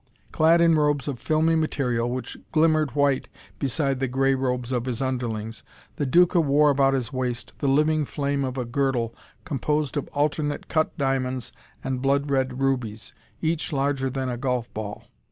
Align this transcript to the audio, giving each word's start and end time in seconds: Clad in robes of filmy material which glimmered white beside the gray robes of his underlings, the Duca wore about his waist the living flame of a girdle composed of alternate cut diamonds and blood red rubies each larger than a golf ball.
Clad 0.31 0.61
in 0.61 0.73
robes 0.73 1.07
of 1.07 1.19
filmy 1.19 1.53
material 1.55 2.09
which 2.09 2.35
glimmered 2.51 2.95
white 2.95 3.29
beside 3.59 3.99
the 3.99 4.07
gray 4.07 4.33
robes 4.33 4.71
of 4.71 4.85
his 4.85 4.99
underlings, 4.99 5.61
the 5.97 6.07
Duca 6.07 6.41
wore 6.41 6.71
about 6.71 6.95
his 6.95 7.13
waist 7.13 7.53
the 7.59 7.67
living 7.67 8.03
flame 8.05 8.43
of 8.43 8.57
a 8.57 8.65
girdle 8.65 9.13
composed 9.45 9.95
of 9.97 10.07
alternate 10.07 10.67
cut 10.67 10.97
diamonds 10.97 11.51
and 11.83 12.01
blood 12.01 12.31
red 12.31 12.59
rubies 12.59 13.13
each 13.43 13.71
larger 13.71 14.09
than 14.09 14.27
a 14.27 14.37
golf 14.37 14.73
ball. 14.73 15.03